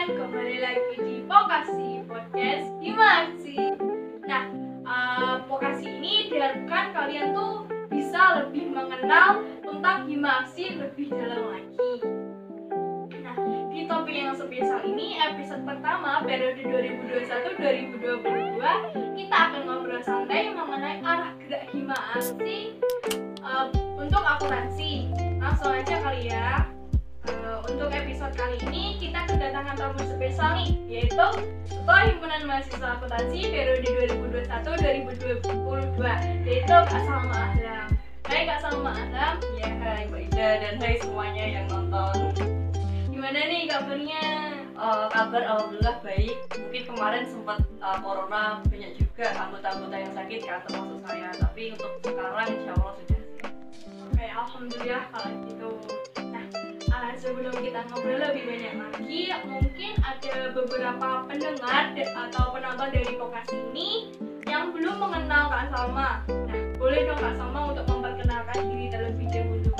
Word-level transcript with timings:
teman-teman, 0.00 0.32
kembali 0.32 0.58
lagi 0.64 0.96
di 0.96 1.20
Pokasi 1.28 2.08
Podcast 2.08 2.72
Himaksi. 2.80 3.56
Nah, 4.24 4.48
uh, 4.88 5.36
ini 5.84 6.32
diharapkan 6.32 6.96
kalian 6.96 7.36
tuh 7.36 7.68
bisa 7.92 8.40
lebih 8.40 8.72
mengenal 8.72 9.44
tentang 9.60 10.08
Himaksi 10.08 10.80
lebih 10.80 11.12
dalam 11.12 11.52
lagi. 11.52 11.92
Nah, 13.12 13.36
di 13.68 13.84
topik 13.84 14.16
yang 14.16 14.32
spesial 14.32 14.80
ini, 14.88 15.20
episode 15.20 15.68
pertama 15.68 16.24
periode 16.24 16.64
2021-2022, 17.60 18.56
kita 19.20 19.36
akan 19.36 19.62
ngobrol 19.68 20.00
santai 20.00 20.48
mengenai 20.48 21.04
arah 21.04 21.36
gerak 21.44 21.68
Himaksi 21.76 22.72
uh, 23.44 23.68
untuk 24.00 24.24
akuntansi. 24.24 25.12
Langsung 25.36 25.76
aja 25.76 26.00
kali 26.00 26.32
ya. 26.32 26.79
Uh, 27.20 27.60
untuk 27.68 27.92
episode 27.92 28.32
kali 28.32 28.56
ini 28.64 28.96
kita 28.96 29.28
kedatangan 29.28 29.76
tamu 29.76 30.00
spesial 30.08 30.56
nih 30.56 30.72
yaitu 30.88 31.26
Ketua 31.68 32.08
Himpunan 32.08 32.48
Mahasiswa 32.48 32.96
Akuntansi 32.96 33.44
periode 33.44 33.84
2021-2022 34.40 36.00
yaitu 36.48 36.64
Kak 36.72 37.02
Salma 37.04 37.52
Ahlam. 37.52 37.92
Hai 38.24 38.48
Kak 38.48 38.64
Salma 38.64 38.96
Ahlam. 38.96 39.36
Ya, 39.60 39.68
hai 39.68 40.08
Mbak 40.08 40.32
Ida 40.32 40.48
dan 40.64 40.74
hai 40.80 40.96
semuanya 40.96 41.44
yang 41.44 41.68
nonton. 41.68 42.32
Gimana 43.12 43.40
nih 43.52 43.68
kabarnya? 43.68 44.24
Uh, 44.80 45.12
kabar 45.12 45.42
alhamdulillah 45.44 46.00
baik. 46.00 46.40
Mungkin 46.56 46.82
kemarin 46.88 47.28
sempat 47.28 47.60
uh, 47.84 48.00
corona 48.00 48.64
banyak 48.64 48.96
juga 48.96 49.28
anggota-anggota 49.36 49.96
yang 50.00 50.12
sakit 50.16 50.40
kan 50.48 50.64
termasuk 50.64 51.04
saya. 51.04 51.28
Tapi 51.36 51.76
untuk 51.76 51.92
sekarang 52.00 52.48
insya 52.48 52.72
Allah 52.80 52.96
sudah 52.96 53.20
sehat. 53.20 53.52
Oke, 54.08 54.24
alhamdulillah 54.24 55.04
kalau 55.12 55.32
gitu. 55.44 55.70
Uh, 57.10 57.18
sebelum 57.18 57.50
kita 57.58 57.82
ngobrol 57.90 58.22
lebih 58.22 58.46
banyak 58.46 58.74
lagi, 58.78 59.34
mungkin 59.42 59.92
ada 59.98 60.54
beberapa 60.54 61.26
pendengar 61.26 61.90
de- 61.90 62.06
atau 62.06 62.54
penonton 62.54 62.86
dari 62.86 63.18
Pokasi 63.18 63.58
ini 63.74 64.14
yang 64.46 64.70
belum 64.70 64.94
mengenal 64.94 65.50
Kak 65.50 65.74
Salma. 65.74 66.22
Nah, 66.30 66.60
boleh 66.78 67.10
dong 67.10 67.18
Kak 67.18 67.34
Salma 67.34 67.74
untuk 67.74 67.82
memperkenalkan 67.90 68.62
diri 68.62 68.86
terlebih 68.94 69.26
dahulu. 69.26 69.74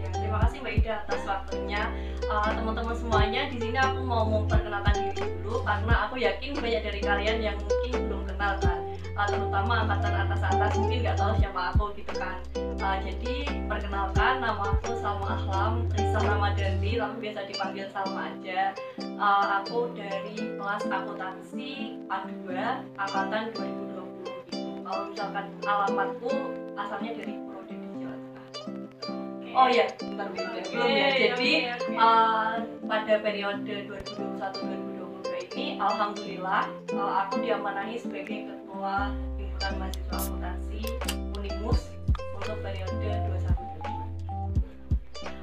Ya, 0.00 0.08
terima 0.08 0.38
kasih 0.40 0.56
Mbak 0.64 0.74
Ida 0.80 0.92
atas 1.04 1.20
waktunya. 1.28 1.82
Uh, 2.24 2.48
teman-teman 2.48 2.96
semuanya 2.96 3.42
di 3.52 3.56
sini 3.60 3.76
aku 3.76 4.00
mau 4.00 4.24
memperkenalkan 4.24 4.94
diri 4.96 5.20
dulu 5.44 5.60
karena 5.60 5.94
aku 6.08 6.16
yakin 6.16 6.50
banyak 6.56 6.80
dari 6.80 7.00
kalian 7.04 7.38
yang 7.44 7.56
mungkin 7.60 8.08
belum 8.08 8.22
kenal 8.24 8.56
kan. 8.56 8.80
Uh, 9.20 9.28
terutama 9.28 9.84
angkatan 9.84 10.16
atas-atas 10.16 10.80
mungkin 10.80 11.04
nggak 11.04 11.20
tahu 11.20 11.36
siapa 11.36 11.76
aku 11.76 11.92
gitu 11.92 12.08
kan. 12.16 12.40
Uh, 12.56 12.96
jadi 13.04 13.52
perkenalkan 13.68 14.40
nama 14.40 14.72
aku 14.72 14.96
Salma 14.96 15.36
Ahlam 15.36 15.84
Risa 15.92 16.24
Ramadhani, 16.24 16.96
tapi 16.96 17.16
biasa 17.28 17.44
dipanggil 17.44 17.84
Salma 17.92 18.32
aja. 18.32 18.72
Uh, 19.20 19.60
aku 19.60 19.92
dari 19.92 20.56
kelas 20.56 20.88
akuntansi 20.88 22.00
A2 22.08 22.48
angkatan 22.96 23.52
2020 23.60 24.56
gitu. 24.56 24.72
Kalau 24.88 25.02
misalkan 25.12 25.46
alamatku 25.68 26.32
asalnya 26.80 27.10
dari 27.20 27.34
Prodi 27.44 27.76
di 27.76 27.88
Jawa 28.00 28.16
Tengah. 28.16 28.48
Oh 29.52 29.68
iya, 29.68 29.84
bentar 30.00 30.32
beda 30.32 30.60
belum 30.64 30.88
ya. 30.96 31.08
Jadi 31.12 31.52
oke, 31.68 31.92
oke. 31.92 31.96
uh, 32.00 32.56
pada 32.88 33.14
periode 33.20 33.84
2021-2022 33.84 34.89
ini, 35.50 35.74
alhamdulillah 35.82 36.70
uh, 36.94 37.12
aku 37.26 37.42
diamanahi 37.42 37.98
sebagai 37.98 38.46
ketua 38.46 39.10
himpunan 39.34 39.72
mahasiswa 39.82 40.14
akuntansi 40.14 40.80
Unimus 41.34 41.80
untuk 42.38 42.56
periode 42.62 42.94
21 42.94 43.50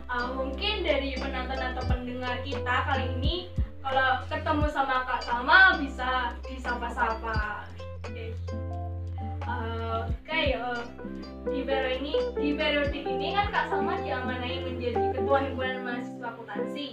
Uh, 0.08 0.34
mungkin 0.34 0.82
dari 0.82 1.14
penonton 1.20 1.62
atau 1.62 1.84
pendengar 1.86 2.42
kita 2.42 2.76
kali 2.90 3.06
ini 3.20 3.52
kalau 3.84 4.24
ketemu 4.26 4.66
sama 4.72 5.06
Kak 5.06 5.22
Salma 5.22 5.78
bisa 5.78 6.34
disapa-sapa. 6.48 7.68
Oke. 8.02 8.34
Uh, 9.46 10.10
Oke, 10.10 10.58
uh, 10.58 10.82
di 11.52 11.62
periode 11.62 12.02
ini 12.02 12.14
di 12.34 12.50
periode 12.56 12.98
ini 12.98 13.36
kan 13.36 13.52
Kak 13.52 13.70
Salma 13.70 14.00
diamanahi 14.02 14.64
menjadi 14.66 15.12
ketua 15.12 15.38
himpunan 15.44 15.86
mahasiswa 15.86 16.28
akuntansi. 16.34 16.88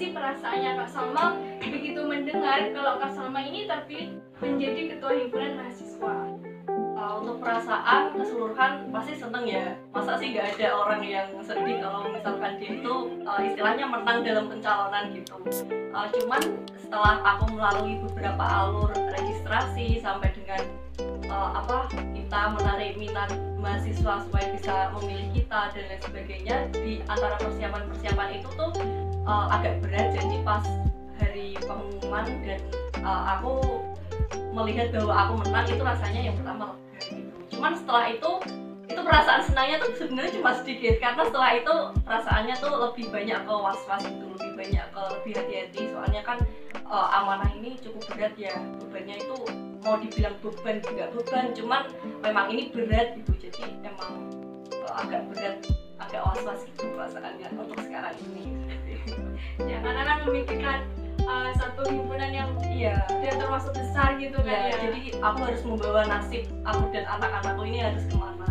Sih 0.00 0.16
perasaannya 0.16 0.80
Kak 0.80 0.88
Salma? 0.96 1.36
Begitu 1.60 2.00
mendengar 2.00 2.72
kalau 2.72 2.96
Kak 2.96 3.12
Salma 3.12 3.44
ini 3.44 3.68
terpilih 3.68 4.16
menjadi 4.40 4.96
ketua 4.96 5.12
himpunan 5.12 5.60
mahasiswa? 5.60 6.16
Uh, 6.96 7.20
untuk 7.20 7.36
perasaan 7.44 8.16
keseluruhan 8.16 8.88
pasti 8.96 9.20
seneng 9.20 9.44
ya. 9.44 9.76
Masa 9.92 10.16
sih 10.16 10.32
nggak 10.32 10.56
ada 10.56 10.72
orang 10.72 11.04
yang 11.04 11.28
sedih 11.44 11.84
kalau 11.84 12.08
misalkan 12.08 12.56
dia 12.56 12.80
itu 12.80 12.94
uh, 13.28 13.44
istilahnya 13.44 13.84
menang 13.92 14.24
dalam 14.24 14.48
pencalonan 14.48 15.12
gitu. 15.12 15.36
Uh, 15.92 16.08
cuman 16.16 16.42
setelah 16.80 17.20
aku 17.20 17.44
melalui 17.52 18.00
beberapa 18.00 18.40
alur 18.40 18.96
registrasi 18.96 20.00
sampai 20.00 20.32
dengan 20.32 20.64
apa 21.30 21.86
kita 22.16 22.40
menarik 22.58 22.98
minat 22.98 23.30
mahasiswa 23.60 24.24
supaya 24.26 24.46
bisa 24.56 24.90
memilih 24.98 25.28
kita 25.30 25.70
dan 25.70 25.84
lain 25.86 26.00
sebagainya 26.02 26.56
di 26.74 26.92
antara 27.06 27.36
persiapan-persiapan 27.38 28.28
uh, 29.30 29.46
agak 29.54 29.78
berat 29.78 30.10
jadi 30.18 30.36
pas 30.42 30.66
hari 31.22 31.54
pengumuman 31.62 32.26
dan 32.42 32.60
uh, 33.06 33.38
aku 33.38 33.62
melihat 34.50 34.90
bahwa 34.90 35.14
aku 35.14 35.32
menang 35.46 35.66
itu 35.70 35.82
rasanya 35.82 36.20
yang 36.26 36.36
pertama 36.36 36.74
gitu. 37.06 37.38
Cuman 37.54 37.72
setelah 37.78 38.10
itu 38.10 38.30
itu 38.90 39.00
perasaan 39.06 39.42
senangnya 39.46 39.78
tuh 39.78 39.94
sebenarnya 39.94 40.32
cuma 40.34 40.50
sedikit 40.58 40.98
karena 40.98 41.22
setelah 41.22 41.50
itu 41.54 41.74
perasaannya 42.02 42.54
tuh 42.58 42.72
lebih 42.74 43.06
banyak 43.14 43.38
ke 43.46 43.54
was-was 43.54 44.02
itu 44.02 44.26
lebih 44.34 44.52
banyak 44.58 44.86
ke 44.90 45.02
lebih 45.14 45.32
hati-hati. 45.38 45.80
Soalnya 45.94 46.22
kan 46.26 46.38
eh, 46.74 47.08
amanah 47.14 47.50
ini 47.54 47.78
cukup 47.78 48.02
berat 48.10 48.34
ya 48.34 48.50
bebannya 48.82 49.22
itu 49.22 49.36
mau 49.86 49.94
dibilang 49.96 50.34
beban 50.42 50.82
juga 50.82 51.04
beban 51.14 51.46
cuman 51.54 51.82
memang 52.18 52.46
ini 52.50 52.74
berat 52.74 53.14
gitu. 53.22 53.32
Jadi 53.46 53.78
emang 53.86 54.26
eh, 54.74 54.92
agak 54.98 55.22
berat 55.30 55.56
agak 56.02 56.22
was-was 56.26 56.66
gitu 56.66 56.90
perasaannya 56.90 57.46
untuk 57.54 57.78
sekarang 57.86 58.18
ini 58.26 58.69
Ya, 59.70 59.76
karena 59.84 60.02
kan 60.08 60.18
memikirkan 60.24 60.78
uh, 61.28 61.52
satu 61.52 61.84
himpunan 61.84 62.32
yang 62.32 62.50
iya 62.64 63.04
dia 63.20 63.36
termasuk 63.36 63.76
besar 63.76 64.16
gitu 64.16 64.40
kan 64.40 64.48
Ya, 64.48 64.72
ya. 64.72 64.76
jadi 64.88 65.00
aku 65.20 65.38
harus 65.44 65.62
membawa 65.68 66.00
nasib 66.08 66.48
aku 66.64 66.88
dan 66.96 67.04
anak-anakku 67.04 67.62
ini 67.68 67.84
harus 67.84 68.08
ke 68.08 68.16
mana 68.16 68.48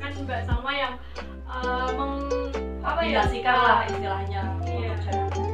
kan 0.00 0.12
Mbak 0.26 0.40
Salma 0.48 0.72
yang 0.74 0.94
uh, 1.46 1.88
meng 1.94 2.14
apa 2.80 3.00
ya? 3.04 3.22
Lah 3.44 3.84
istilahnya 3.86 4.42
Iya. 4.66 4.92
untuk. 4.96 5.44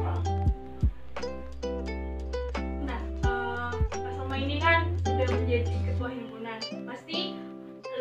Nah, 2.87 3.01
uh, 3.27 3.71
Salma 3.91 4.35
ini 4.39 4.57
kan 4.57 4.91
sudah 5.03 5.27
menjadi 5.29 5.75
ketua 5.85 6.09
himpunan. 6.09 6.57
Pasti 6.87 7.35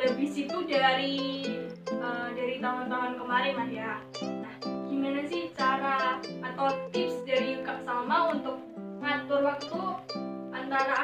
lebih 0.06 0.28
situ 0.30 0.58
dari 0.64 1.16
uh, 1.92 2.28
dari 2.32 2.56
tahun-tahun 2.62 3.12
kemarin 3.20 3.54
lah 3.58 3.68
ya. 3.68 3.92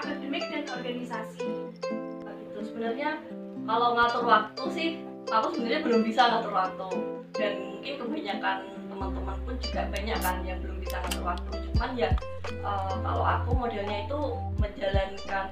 Akademik 0.03 0.45
dan 0.51 0.67
organisasi? 0.67 1.47
Gitu. 1.79 2.59
Sebenarnya 2.67 3.23
kalau 3.63 3.95
ngatur 3.95 4.25
waktu 4.27 4.65
sih 4.75 4.89
aku 5.31 5.55
sebenarnya 5.55 5.81
belum 5.87 6.03
bisa 6.03 6.23
ngatur 6.27 6.53
waktu. 6.53 6.89
Dan 7.33 7.53
mungkin 7.79 7.95
kebanyakan 8.03 8.57
teman-teman 8.91 9.37
pun 9.47 9.55
juga 9.63 9.81
banyak 9.89 10.19
kan 10.19 10.37
yang 10.43 10.59
belum 10.61 10.79
bisa 10.83 10.99
ngatur 11.07 11.23
waktu. 11.23 11.51
Cuman 11.71 11.91
ya 11.95 12.11
eh, 12.43 12.95
kalau 13.07 13.25
aku 13.25 13.51
modelnya 13.55 14.05
itu 14.05 14.21
menjalankan 14.59 15.47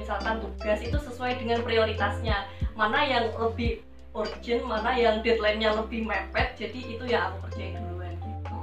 misalkan 0.00 0.40
tugas 0.40 0.80
itu 0.80 0.96
sesuai 0.96 1.36
dengan 1.36 1.60
prioritasnya. 1.60 2.48
Mana 2.72 3.04
yang 3.04 3.28
lebih 3.36 3.84
urgent 4.16 4.64
mana 4.66 4.96
yang 4.96 5.22
deadline-nya 5.22 5.76
lebih 5.76 6.02
mepet 6.02 6.58
jadi 6.58 6.80
itu 6.82 7.04
yang 7.06 7.30
aku 7.30 7.46
kerjain 7.46 7.78
duluan 7.78 8.16
gitu. 8.18 8.58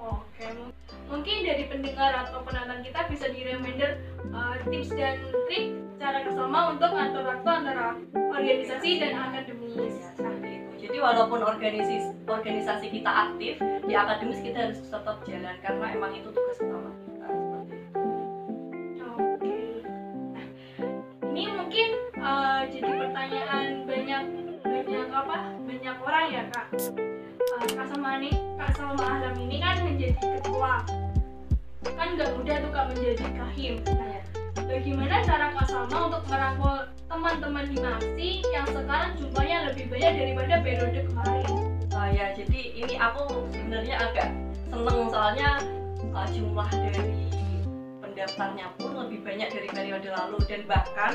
Oke, 0.00 0.44
mung- 0.56 0.72
mungkin 1.12 1.44
dari 1.44 1.68
pendengar 1.68 2.24
atau 2.24 2.40
penonton 2.40 2.80
kita 2.80 3.04
bisa 3.12 3.28
di 3.28 3.44
reminder 3.44 4.00
uh, 4.30 4.54
tips 4.70 4.90
dan 4.94 5.18
trik 5.50 5.74
cara 5.98 6.18
kesama 6.26 6.74
untuk 6.74 6.90
ngatur 6.90 7.22
waktu 7.26 7.48
antara 7.50 7.98
organisasi 8.14 8.90
dan 8.98 9.12
akademis. 9.18 9.74
Ya, 9.78 10.30
itu. 10.42 10.72
Jadi 10.82 10.96
walaupun 10.98 11.40
organisasi 11.46 12.26
organisasi 12.26 12.86
kita 12.90 13.10
aktif 13.10 13.54
di 13.86 13.94
akademis 13.94 14.42
kita 14.42 14.70
harus 14.70 14.78
tetap 14.82 15.16
jalan 15.26 15.56
karena 15.62 15.86
emang 15.94 16.12
itu 16.14 16.28
tugas 16.34 16.58
utama 16.58 16.90
kita. 17.06 17.26
Oke. 19.14 19.56
Nah, 20.34 20.46
ini 21.30 21.42
mungkin 21.54 21.88
uh, 22.18 22.60
jadi 22.66 22.90
pertanyaan 22.98 23.66
banyak 23.86 24.22
banyak 24.62 25.06
apa? 25.14 25.36
Banyak 25.62 25.96
orang 26.02 26.26
ya 26.30 26.42
kak. 26.50 26.66
Uh, 26.74 27.66
kak 27.78 27.86
Salma 27.86 28.18
nih, 28.18 28.34
kak 28.58 28.70
Salma 28.74 29.04
Ahlam 29.06 29.34
ini 29.38 29.56
kan 29.62 29.86
menjadi 29.86 30.18
ketua. 30.18 31.01
Kan 31.90 32.14
nggak 32.14 32.30
mudah 32.38 32.56
tuh 32.62 32.70
kak 32.70 32.84
menjadi 32.94 33.26
kahim. 33.34 33.74
Nah, 33.86 34.22
bagaimana 34.54 35.14
cara 35.26 35.46
Kak 35.54 35.66
Salma 35.66 35.98
untuk 36.08 36.24
merangkul 36.30 36.76
teman-teman 37.10 37.64
di 37.68 37.76
Maksi 37.82 38.30
yang 38.54 38.66
sekarang 38.70 39.12
jumlahnya 39.18 39.58
lebih 39.72 39.84
banyak 39.90 40.12
daripada 40.16 40.54
periode 40.62 41.00
kemarin? 41.10 41.52
Uh, 41.92 42.08
ya 42.08 42.32
jadi 42.32 42.60
ini 42.72 42.94
aku 42.96 43.46
sebenarnya 43.52 43.96
agak 44.00 44.28
seneng 44.72 44.98
soalnya 45.12 45.50
uh, 46.16 46.26
jumlah 46.32 46.68
dari 46.72 47.28
pendaftarnya 48.00 48.66
pun 48.80 48.92
lebih 48.96 49.20
banyak 49.26 49.48
dari 49.50 49.68
periode 49.68 50.08
lalu. 50.08 50.38
Dan 50.46 50.62
bahkan 50.70 51.12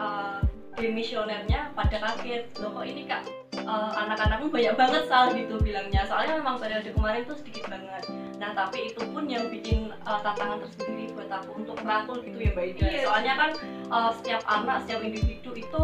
uh, 0.00 0.40
demisionernya 0.74 1.70
pada 1.76 1.96
kaget. 2.00 2.50
Loh 2.58 2.72
kok 2.72 2.86
ini 2.88 3.06
kak? 3.06 3.22
Uh, 3.68 3.92
anak-anakmu 3.94 4.48
banyak 4.48 4.74
banget 4.74 5.02
sal 5.06 5.30
gitu 5.36 5.60
bilangnya. 5.60 6.02
Soalnya 6.08 6.40
memang 6.40 6.56
periode 6.56 6.90
kemarin 6.90 7.28
tuh 7.28 7.36
sedikit 7.36 7.68
banget 7.68 8.27
nah 8.38 8.54
tapi 8.54 8.94
itu 8.94 9.02
pun 9.10 9.26
yang 9.26 9.50
bikin 9.50 9.90
uh, 10.06 10.22
tantangan 10.22 10.62
tersendiri 10.62 11.10
buat 11.18 11.26
aku 11.26 11.50
untuk 11.58 11.76
merangkul 11.82 12.22
gitu 12.22 12.38
ya 12.38 12.50
mbak 12.54 12.66
Ida. 12.70 12.86
Iya. 12.86 13.00
soalnya 13.10 13.34
kan 13.34 13.50
uh, 13.90 14.10
setiap 14.14 14.42
anak 14.46 14.86
setiap 14.86 15.00
individu 15.02 15.50
itu 15.58 15.82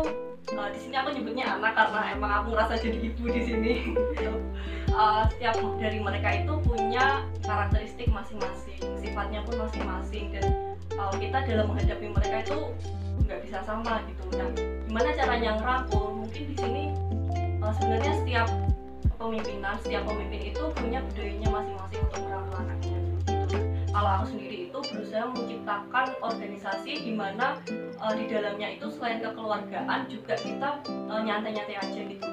uh, 0.54 0.68
di 0.70 0.78
sini 0.78 0.94
aku 0.94 1.08
nyebutnya 1.18 1.44
anak 1.58 1.72
karena 1.74 2.00
emang 2.14 2.30
aku 2.30 2.54
ngerasa 2.54 2.74
jadi 2.78 2.98
ibu 3.10 3.24
di 3.26 3.42
sini. 3.42 3.72
Uh, 4.94 5.26
setiap 5.34 5.58
dari 5.82 5.98
mereka 5.98 6.28
itu 6.30 6.52
punya 6.62 7.26
karakteristik 7.42 8.06
masing-masing 8.12 8.78
sifatnya 9.02 9.42
pun 9.42 9.58
masing-masing 9.58 10.30
dan 10.30 10.46
uh, 10.94 11.12
kita 11.18 11.42
dalam 11.42 11.74
menghadapi 11.74 12.06
mereka 12.06 12.36
itu 12.46 12.58
nggak 13.26 13.40
bisa 13.42 13.58
sama 13.66 13.98
gitu. 14.06 14.22
Nah 14.38 14.48
gimana 14.86 15.08
caranya 15.16 15.50
ngerangkul? 15.58 16.06
Mungkin 16.22 16.42
di 16.50 16.54
sini 16.54 16.84
uh, 17.64 17.72
sebenarnya 17.74 18.12
setiap 18.22 18.48
kepemimpinan 19.24 19.80
setiap 19.80 20.04
pemimpin 20.04 20.52
itu 20.52 20.62
punya 20.76 21.00
budayanya 21.00 21.48
masing-masing 21.48 22.00
untuk 22.04 22.20
merangkul 22.28 22.56
anaknya 22.60 22.98
gitu. 23.00 23.56
Kalau 23.88 24.10
aku 24.20 24.24
sendiri 24.36 24.56
itu 24.68 24.78
berusaha 24.92 25.24
menciptakan 25.32 26.06
organisasi 26.20 26.92
di 27.08 27.12
mana 27.16 27.56
uh, 28.04 28.12
di 28.12 28.28
dalamnya 28.28 28.76
itu 28.76 28.86
selain 28.92 29.24
kekeluargaan 29.24 30.12
juga 30.12 30.36
kita 30.36 30.70
uh, 31.08 31.20
nyantai-nyantai 31.24 31.76
aja 31.80 32.00
gitu. 32.04 32.28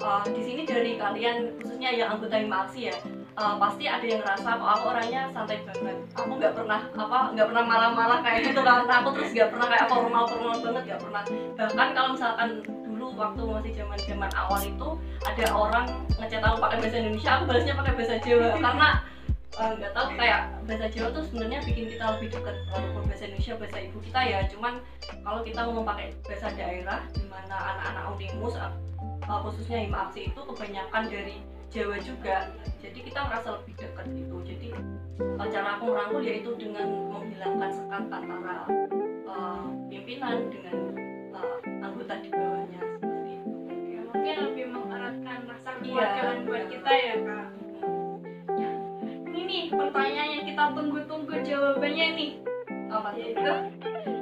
Uh, 0.00 0.24
di 0.24 0.40
sini 0.40 0.62
dari 0.64 0.96
kalian 0.96 1.52
khususnya 1.60 1.92
yang 1.92 2.16
anggota 2.16 2.40
lima 2.40 2.64
aksi 2.64 2.88
ya 2.88 2.96
uh, 3.36 3.60
pasti 3.60 3.84
ada 3.84 4.02
yang 4.02 4.24
ngerasa 4.24 4.48
kok 4.56 4.70
aku 4.72 4.84
orangnya 4.88 5.28
santai 5.36 5.60
banget. 5.68 6.00
Aku 6.16 6.32
nggak 6.40 6.56
pernah 6.56 6.80
apa 6.96 7.18
nggak 7.36 7.46
pernah 7.52 7.64
marah-marah 7.68 8.18
kayak 8.24 8.40
gitu 8.48 8.64
kan. 8.64 8.88
Aku 8.88 9.12
terus 9.20 9.36
nggak 9.36 9.52
pernah 9.52 9.68
kayak 9.68 9.86
formal 9.92 10.24
formal 10.32 10.56
banget 10.64 10.82
nggak 10.96 11.00
pernah. 11.04 11.22
Bahkan 11.60 11.88
kalau 11.92 12.08
misalkan 12.16 12.48
dulu 13.02 13.18
waktu 13.18 13.42
masih 13.42 13.72
zaman 13.74 13.98
zaman 14.06 14.30
awal 14.38 14.62
itu 14.62 14.88
ada 15.26 15.44
orang 15.50 15.86
ngechat 16.22 16.38
aku 16.38 16.56
pakai 16.62 16.78
bahasa 16.78 16.96
Indonesia 17.02 17.30
aku 17.34 17.44
balasnya 17.50 17.74
pakai 17.74 17.92
bahasa 17.98 18.14
Jawa. 18.22 18.48
Karena 18.62 18.88
eh, 19.58 19.70
nggak 19.74 19.92
tahu 19.98 20.06
kayak 20.14 20.40
bahasa 20.70 20.86
Jawa 20.94 21.08
tuh 21.10 21.22
sebenarnya 21.26 21.58
bikin 21.66 21.84
kita 21.90 22.04
lebih 22.14 22.28
dekat 22.30 22.56
walaupun 22.70 23.02
bahasa 23.10 23.24
Indonesia 23.26 23.54
bahasa 23.58 23.78
ibu 23.82 23.98
kita 24.06 24.20
ya. 24.22 24.38
Cuman 24.54 24.74
kalau 25.26 25.40
kita 25.42 25.60
mau 25.66 25.82
pakai 25.82 26.06
bahasa 26.22 26.46
daerah 26.54 27.00
di 27.10 27.24
mana 27.26 27.56
anak-anak 27.74 28.04
unimus 28.14 28.54
uh, 28.54 28.70
khususnya 29.42 29.82
hima 29.82 29.98
aksi 30.06 30.30
itu 30.30 30.40
kebanyakan 30.46 31.02
dari 31.10 31.36
Jawa 31.74 31.96
juga. 32.06 32.54
Jadi 32.78 32.98
kita 33.02 33.18
merasa 33.26 33.58
lebih 33.58 33.74
dekat 33.82 34.06
gitu. 34.14 34.36
Jadi 34.46 34.68
uh, 35.42 35.46
cara 35.50 35.68
aku 35.74 35.90
merangkul 35.90 36.22
yaitu 36.22 36.54
dengan 36.54 36.86
menghilangkan 37.10 37.70
sekat 37.74 38.02
antara 38.14 38.62
uh, 39.26 39.66
pimpinan 39.90 40.46
dengan 40.54 40.76
uh, 41.34 41.58
anggota 41.82 42.14
di 42.22 42.30
bawahnya 42.30 42.51
buat 45.92 46.64
kita 46.72 46.92
ya 46.92 47.14
kak. 47.20 47.46
Ini 49.28 49.40
nih 49.44 49.62
pertanyaan 49.72 50.30
yang 50.40 50.44
kita 50.48 50.64
tunggu-tunggu 50.72 51.34
jawabannya 51.44 52.06
nih. 52.16 52.30
Apa 52.92 53.16
yaitu 53.16 53.52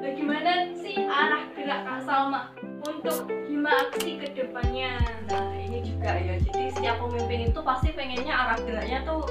bagaimana 0.02 0.70
sih 0.78 0.98
arah 1.06 1.46
gerak 1.54 1.80
kak 1.86 2.00
Salma 2.06 2.50
untuk 2.86 3.26
hima 3.46 3.70
aksi 3.86 4.18
ke 4.18 4.26
depannya? 4.34 4.98
Nah 5.30 5.54
ini 5.58 5.82
juga 5.86 6.14
ya, 6.18 6.38
jadi 6.38 6.70
setiap 6.74 7.02
pemimpin 7.02 7.50
itu 7.50 7.60
pasti 7.62 7.94
pengennya 7.94 8.34
arah 8.34 8.58
geraknya 8.62 9.02
tuh 9.06 9.26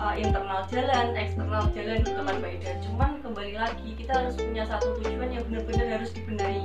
uh, 0.00 0.14
internal 0.16 0.64
jalan, 0.68 1.12
eksternal 1.16 1.64
jalan 1.72 2.00
kan 2.04 2.36
Mbak 2.40 2.52
Ida. 2.60 2.72
Cuman 2.84 3.20
kembali 3.20 3.54
lagi 3.56 3.88
kita 3.96 4.12
harus 4.12 4.36
punya 4.36 4.64
satu 4.68 4.96
tujuan 5.00 5.28
yang 5.32 5.44
benar-benar 5.48 6.00
harus 6.00 6.12
dibenahi. 6.12 6.64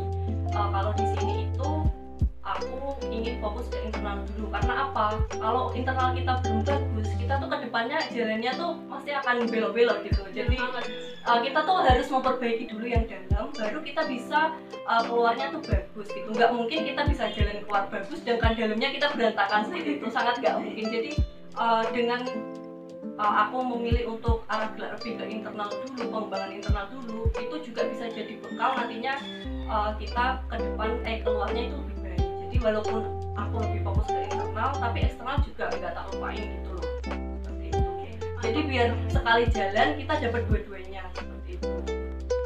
Uh, 0.51 0.67
kalau 0.71 0.91
di 0.99 1.05
sini 1.15 1.47
itu 1.47 1.71
aku 2.57 2.97
ingin 3.07 3.39
fokus 3.39 3.67
ke 3.71 3.77
internal 3.87 4.23
dulu. 4.33 4.47
Karena 4.51 4.73
apa? 4.89 5.05
Kalau 5.31 5.71
internal 5.71 6.09
kita 6.15 6.33
belum 6.43 6.59
bagus, 6.67 7.07
kita 7.15 7.33
tuh 7.39 7.47
ke 7.47 7.57
depannya 7.67 7.97
jalannya 8.11 8.51
tuh 8.55 8.71
pasti 8.89 9.11
akan 9.15 9.35
belok-belok 9.47 9.97
gitu. 10.07 10.21
Jadi 10.31 10.55
banget. 10.57 10.85
uh, 11.27 11.39
kita 11.43 11.59
tuh 11.63 11.77
harus 11.83 12.07
memperbaiki 12.07 12.65
dulu 12.71 12.85
yang 12.87 13.03
dalam 13.07 13.49
baru 13.51 13.79
kita 13.83 14.01
bisa 14.07 14.55
uh, 14.87 15.03
keluarnya 15.05 15.53
tuh 15.53 15.61
bagus 15.63 16.07
gitu. 16.11 16.29
Nggak 16.31 16.51
mungkin 16.55 16.79
kita 16.87 17.01
bisa 17.07 17.23
jalan 17.31 17.57
keluar 17.63 17.83
bagus 17.91 18.17
sedangkan 18.23 18.51
dalamnya 18.55 18.89
kita 18.91 19.07
berantakan 19.15 19.61
seperti 19.67 19.91
itu 19.99 20.07
sangat 20.11 20.35
nggak 20.39 20.55
mungkin. 20.59 20.85
Jadi 20.87 21.11
uh, 21.55 21.83
dengan 21.91 22.21
uh, 23.21 23.33
aku 23.47 23.57
memilih 23.61 24.17
untuk 24.17 24.43
arah 24.49 24.73
lebih 24.73 25.21
ke 25.21 25.25
internal 25.29 25.69
dulu 25.69 26.09
pengembangan 26.09 26.51
internal 26.51 26.85
dulu 26.89 27.29
itu 27.37 27.55
juga 27.71 27.81
bisa 27.89 28.05
jadi 28.09 28.33
bekal 28.41 28.71
nantinya 28.77 29.13
uh, 29.69 29.91
kita 29.97 30.41
ke 30.49 30.55
depan 30.57 30.89
eh 31.05 31.17
keluarnya 31.21 31.61
itu 31.69 31.75
lebih 31.77 31.97
jadi 32.51 32.67
walaupun 32.67 33.07
aku 33.39 33.63
lebih 33.63 33.79
fokus 33.79 34.11
ke 34.11 34.27
internal 34.27 34.75
tapi 34.75 35.07
eksternal 35.07 35.39
juga 35.39 35.71
nggak 35.71 35.93
tak 35.95 36.05
lupain 36.11 36.43
gitu 36.51 36.69
loh. 36.75 36.87
Seperti 37.07 37.65
itu 37.71 37.91
jadi 38.43 38.59
biar 38.67 38.89
sekali 39.07 39.43
jalan 39.55 39.87
kita 39.95 40.13
dapat 40.19 40.41
dua-duanya 40.51 41.01
seperti 41.15 41.49
itu. 41.55 41.71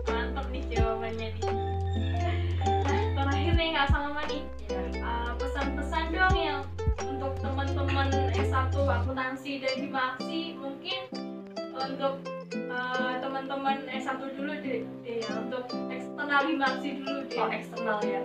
Mantap 0.05 0.45
nih 0.53 0.63
jawabannya 0.69 1.27
nih. 1.33 1.43
Nah 2.85 3.01
terakhir 3.17 3.53
nih 3.57 3.69
kak 3.73 3.87
Salma 3.89 4.23
nih. 4.29 4.41
Ya 4.69 4.81
uh, 5.01 5.31
pesan-pesan 5.41 6.05
dong 6.13 6.37
yang 6.37 6.61
untuk 7.01 7.33
teman-teman 7.41 8.07
S1 8.37 8.73
akuntansi 8.77 9.51
dan 9.57 9.73
hima 9.73 10.01
aksi 10.13 10.53
mungkin 10.61 11.01
untuk 11.73 12.21
uh, 12.69 13.13
teman-teman 13.25 13.89
S1 13.89 14.21
dulu 14.37 14.53
deh, 14.61 14.85
deh 15.01 15.17
ya 15.17 15.33
untuk 15.33 15.65
eksternal 15.89 16.45
hima 16.45 16.77
aksi 16.77 16.89
dulu 17.01 17.25
deh. 17.25 17.41
Oh 17.41 17.49
eksternal 17.49 17.97
ya 18.05 18.21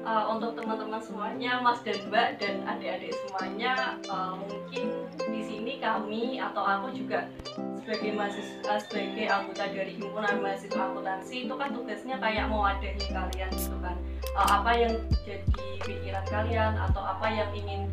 Uh, 0.00 0.32
untuk 0.32 0.56
teman-teman 0.56 0.96
semuanya 0.96 1.60
mas 1.60 1.84
dan 1.84 2.00
mbak 2.08 2.40
dan 2.40 2.64
adik-adik 2.64 3.12
semuanya 3.20 4.00
uh, 4.08 4.32
mungkin 4.32 5.04
di 5.28 5.40
sini 5.44 5.76
kami 5.76 6.40
atau 6.40 6.64
aku 6.64 6.88
juga 6.96 7.28
sebagai 7.84 8.16
mahasiswa 8.16 8.80
sebagai 8.80 9.28
anggota 9.28 9.68
dari 9.68 10.00
himpunan 10.00 10.40
mahasiswa 10.40 10.88
akuntansi 10.88 11.44
itu 11.44 11.54
kan 11.54 11.76
tugasnya 11.76 12.16
kayak 12.16 12.48
mewadahi 12.48 12.96
kalian 13.12 13.50
gitu 13.52 13.76
kan. 13.84 13.96
Uh, 14.32 14.48
apa 14.48 14.70
yang 14.72 14.94
jadi 15.20 15.64
pikiran 15.84 16.24
kalian 16.32 16.72
atau 16.80 17.02
apa 17.04 17.26
yang 17.28 17.50
ingin 17.52 17.84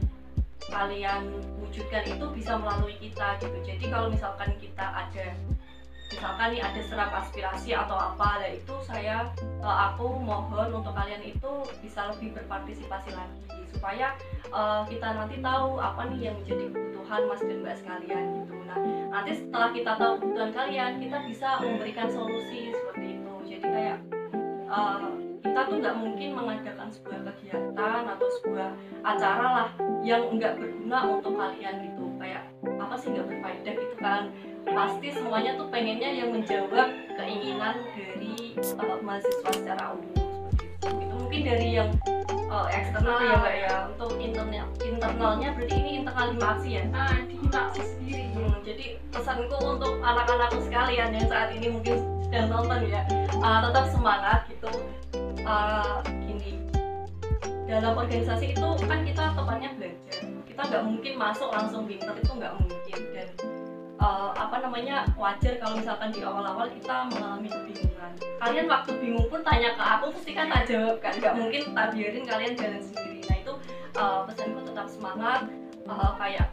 kalian 0.71 1.27
wujudkan 1.59 2.07
itu 2.07 2.25
bisa 2.31 2.55
melalui 2.55 2.95
kita 3.03 3.35
gitu. 3.43 3.57
Jadi 3.67 3.83
kalau 3.91 4.07
misalkan 4.07 4.55
kita 4.63 4.85
ada 4.95 5.27
misalkan 6.07 6.55
nih 6.55 6.61
ada 6.63 6.81
serap 6.87 7.11
aspirasi 7.11 7.75
atau 7.75 7.97
apa 7.99 8.39
lah 8.39 8.51
itu 8.51 8.75
saya 8.87 9.27
eh, 9.37 9.77
aku 9.91 10.07
mohon 10.23 10.71
untuk 10.71 10.95
kalian 10.95 11.23
itu 11.23 11.51
bisa 11.83 12.07
lebih 12.15 12.35
berpartisipasi 12.39 13.11
lagi 13.11 13.43
supaya 13.71 14.15
eh, 14.47 14.81
kita 14.87 15.07
nanti 15.13 15.35
tahu 15.43 15.77
apa 15.77 16.07
nih 16.11 16.31
yang 16.31 16.35
menjadi 16.39 16.71
kebutuhan 16.71 17.21
mas 17.27 17.41
dan 17.43 17.57
mbak 17.63 17.75
sekalian 17.75 18.23
gitu. 18.43 18.55
Nah 18.67 18.77
nanti 19.11 19.31
setelah 19.35 19.69
kita 19.75 19.91
tahu 19.99 20.13
kebutuhan 20.23 20.51
kalian 20.55 20.91
kita 21.03 21.17
bisa 21.27 21.49
memberikan 21.59 22.07
solusi 22.07 22.71
seperti 22.71 23.07
itu. 23.19 23.33
Jadi 23.51 23.65
kayak 23.67 23.97
eh, 24.71 25.09
kita 25.43 25.59
tuh 25.67 25.77
nggak 25.79 25.97
mungkin 25.99 26.29
mengadakan 26.35 26.87
sebuah 26.91 27.19
kegiatan 27.33 28.03
atau 28.07 28.27
sebuah 28.39 28.69
acara 29.03 29.45
lah 29.47 29.69
yang 30.03 30.23
nggak 30.39 30.55
berguna 30.55 30.99
untuk 31.19 31.33
kalian 31.35 31.75
gitu 31.83 31.96
sih 32.97 33.13
nggak 33.13 33.27
berfaedah 33.29 33.73
gitu 33.77 33.95
kan. 34.01 34.23
Pasti 34.67 35.07
semuanya 35.15 35.55
tuh 35.55 35.67
pengennya 35.71 36.09
yang 36.11 36.29
menjawab 36.35 36.91
keinginan 37.15 37.75
dari 37.95 38.57
uh, 38.59 38.99
mahasiswa 38.99 39.49
secara 39.55 39.95
umum 39.95 40.11
seperti 40.11 40.65
itu. 40.67 40.87
itu 41.07 41.15
mungkin 41.15 41.41
dari 41.47 41.67
yang 41.77 41.89
uh, 42.51 42.67
eksternal 42.67 43.17
ya 43.23 43.35
mbak 43.39 43.55
ya. 43.55 43.73
Untuk 43.95 44.11
internal 44.19 44.67
internalnya 44.83 45.49
berarti 45.55 45.75
ini 45.77 45.91
internal 46.03 46.25
lima 46.35 46.47
aksi 46.57 46.69
ya? 46.69 46.83
Nah 46.91 47.15
di 47.25 47.33
hima 47.39 47.59
aksi 47.71 47.83
sendiri. 47.85 48.23
Hmm, 48.35 48.57
jadi 48.65 48.85
pesanku 49.13 49.57
untuk 49.61 49.93
anak-anakku 50.03 50.59
sekalian 50.67 51.09
yang 51.15 51.27
saat 51.31 51.49
ini 51.55 51.67
mungkin 51.71 51.95
sedang 52.27 52.47
nonton 52.51 52.79
ya 52.91 53.01
uh, 53.39 53.59
tetap 53.69 53.85
semangat 53.93 54.39
gitu. 54.51 54.71
Uh, 55.47 56.03
gini. 56.27 56.59
Dalam 57.71 57.95
organisasi 57.95 58.51
itu 58.51 58.67
kan 58.83 58.99
kita 59.07 59.31
tempatnya 59.31 59.71
belajar 59.79 59.96
kita 60.57 60.73
nggak 60.73 60.85
mungkin 60.89 61.13
masuk 61.21 61.53
langsung 61.53 61.85
pinter 61.85 62.17
itu 62.17 62.33
nggak 62.33 62.57
mungkin? 62.57 62.99
Dan 63.13 63.29
uh, 64.01 64.33
apa 64.33 64.57
namanya 64.57 65.05
wajar 65.13 65.53
kalau 65.61 65.77
misalkan 65.77 66.09
di 66.09 66.25
awal-awal 66.25 66.65
kita 66.65 67.05
mengalami 67.13 67.45
kebingungan. 67.45 68.17
Kalian 68.41 68.65
waktu 68.65 68.91
bingung 68.97 69.29
pun 69.29 69.45
tanya 69.45 69.77
ke 69.77 69.83
aku 69.85 70.09
pasti 70.17 70.33
kan 70.33 70.49
tak 70.49 70.65
jawab 70.65 70.97
kan? 70.97 71.13
Nggak 71.13 71.37
mungkin 71.37 71.61
tak 71.77 71.93
biarin 71.93 72.25
kalian 72.25 72.53
jalan 72.57 72.81
sendiri. 72.81 73.21
Nah 73.29 73.37
itu 73.37 73.53
uh, 74.01 74.19
pesanku 74.25 74.59
tetap 74.65 74.87
semangat 74.89 75.41
uh, 75.85 76.17
kayak 76.17 76.49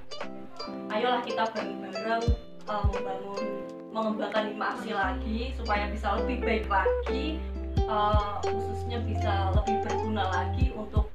ayolah 0.93 1.25
kita 1.25 1.49
bareng-bareng 1.57 2.25
uh, 2.69 2.85
membangun 2.93 3.45
mengembangkan 3.89 4.53
lima 4.53 4.67
aksi 4.77 4.93
lagi 4.93 5.39
supaya 5.57 5.89
bisa 5.89 6.21
lebih 6.21 6.45
baik 6.45 6.69
lagi 6.69 7.41
uh, 7.89 8.37
khususnya 8.45 9.01
bisa 9.01 9.49
lebih 9.57 9.81
berguna 9.81 10.29
lagi 10.29 10.77
untuk 10.77 11.09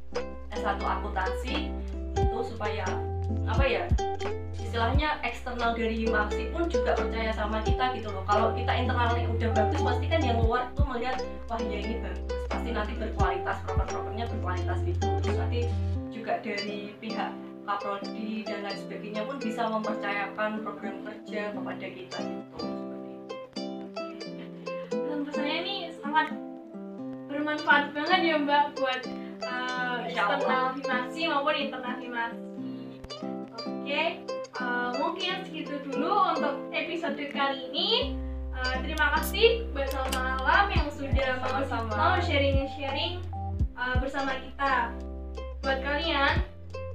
S1 0.58 0.82
akuntansi 0.82 1.70
supaya 2.44 2.86
apa 3.46 3.64
ya 3.66 3.84
istilahnya 4.58 5.18
eksternal 5.26 5.74
dari 5.74 6.06
Himaksi 6.06 6.54
pun 6.54 6.70
juga 6.70 6.94
percaya 6.94 7.34
sama 7.34 7.62
kita 7.66 7.94
gitu 7.98 8.10
loh 8.14 8.22
kalau 8.30 8.54
kita 8.54 8.70
internalnya 8.70 9.26
udah 9.26 9.50
bagus 9.56 9.82
pasti 9.82 10.06
kan 10.06 10.22
yang 10.22 10.38
luar 10.42 10.70
tuh 10.78 10.86
melihat 10.86 11.18
wah 11.50 11.58
ya 11.58 11.78
ini 11.82 12.02
bagus 12.06 12.22
pasti 12.50 12.70
nanti 12.70 12.94
berkualitas 12.98 13.58
proper-propernya 13.66 14.26
berkualitas 14.30 14.78
gitu 14.86 15.08
terus 15.26 15.38
nanti 15.42 15.66
juga 16.14 16.38
dari 16.46 16.94
pihak 17.02 17.32
kaprodi 17.70 18.42
dan 18.50 18.66
lain 18.66 18.78
sebagainya 18.82 19.22
pun 19.30 19.38
bisa 19.38 19.62
mempercayakan 19.70 20.66
program 20.66 21.06
kerja 21.06 21.54
kepada 21.54 21.86
kita 21.86 22.18
gitu. 22.18 22.58
Dan 24.90 25.20
pesannya 25.22 25.56
ini 25.62 25.76
sangat 26.02 26.34
bermanfaat 27.30 27.94
banget 27.94 28.20
ya 28.26 28.36
Mbak 28.42 28.64
buat 28.74 29.02
uh, 29.46 29.98
eksternal 30.10 30.66
himasi 30.82 31.22
maupun 31.30 31.56
internal 31.62 31.99
Oke, 33.66 34.04
uh, 34.60 34.90
mungkin 35.00 35.46
segitu 35.48 35.80
dulu 35.88 36.36
untuk 36.36 36.56
episode 36.76 37.20
kali 37.32 37.72
ini. 37.72 38.20
Uh, 38.52 38.76
terima 38.84 39.16
kasih 39.16 39.64
buat 39.72 39.88
Salma 39.88 40.36
Alam 40.44 40.68
yang 40.76 40.88
sudah 40.92 41.40
mau, 41.40 41.64
Sama-sama. 41.64 41.96
mau 41.96 42.16
sharing-sharing 42.20 43.24
uh, 43.80 43.96
bersama 44.04 44.36
kita. 44.44 44.92
Buat 45.64 45.80
kalian, 45.80 46.44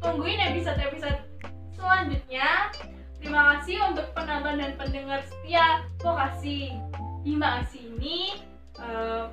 tungguin 0.05 0.41
episode-episode 0.53 1.25
selanjutnya. 1.73 2.69
Terima 3.17 3.57
kasih 3.57 3.81
untuk 3.89 4.13
penonton 4.13 4.61
dan 4.61 4.73
pendengar 4.77 5.25
setia 5.25 5.89
Vokasi 6.05 6.77
Hima 7.25 7.65
ini. 7.73 8.37
Uh, 8.77 9.33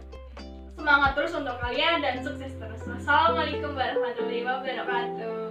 semangat 0.80 1.14
terus 1.20 1.36
untuk 1.36 1.60
kalian 1.60 2.00
dan 2.00 2.24
sukses 2.24 2.56
terus. 2.56 2.82
Wassalamualaikum 2.88 3.76
warahmatullahi 3.76 4.48
wabarakatuh. 4.48 5.51